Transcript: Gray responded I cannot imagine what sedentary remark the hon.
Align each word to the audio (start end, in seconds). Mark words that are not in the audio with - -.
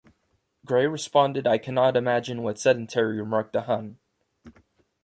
Gray 0.65 0.87
responded 0.87 1.45
I 1.45 1.59
cannot 1.59 1.95
imagine 1.95 2.41
what 2.41 2.57
sedentary 2.59 3.19
remark 3.19 3.51
the 3.51 3.61
hon. 3.65 3.99